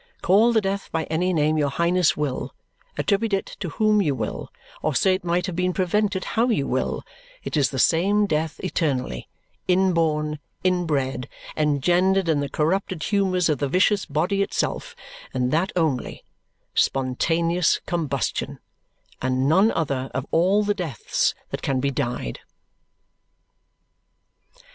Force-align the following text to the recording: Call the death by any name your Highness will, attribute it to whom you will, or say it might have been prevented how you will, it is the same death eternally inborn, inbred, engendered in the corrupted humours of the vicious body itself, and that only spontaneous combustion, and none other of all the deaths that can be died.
Call 0.23 0.51
the 0.51 0.61
death 0.61 0.91
by 0.91 1.03
any 1.11 1.31
name 1.31 1.59
your 1.59 1.69
Highness 1.69 2.17
will, 2.17 2.55
attribute 2.97 3.33
it 3.33 3.45
to 3.59 3.69
whom 3.69 4.01
you 4.01 4.15
will, 4.15 4.51
or 4.81 4.95
say 4.95 5.13
it 5.13 5.23
might 5.23 5.45
have 5.45 5.55
been 5.55 5.73
prevented 5.73 6.25
how 6.33 6.47
you 6.49 6.65
will, 6.65 7.03
it 7.43 7.55
is 7.55 7.69
the 7.69 7.77
same 7.77 8.25
death 8.25 8.59
eternally 8.63 9.29
inborn, 9.67 10.39
inbred, 10.63 11.29
engendered 11.55 12.27
in 12.27 12.39
the 12.39 12.49
corrupted 12.49 13.03
humours 13.03 13.47
of 13.47 13.59
the 13.59 13.67
vicious 13.69 14.07
body 14.07 14.41
itself, 14.41 14.95
and 15.35 15.51
that 15.51 15.71
only 15.75 16.23
spontaneous 16.73 17.79
combustion, 17.85 18.57
and 19.21 19.47
none 19.47 19.71
other 19.71 20.09
of 20.15 20.25
all 20.31 20.63
the 20.63 20.73
deaths 20.73 21.35
that 21.51 21.61
can 21.61 21.79
be 21.79 21.91
died. 21.91 22.39